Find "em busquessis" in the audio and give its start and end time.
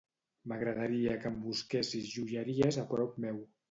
1.35-2.11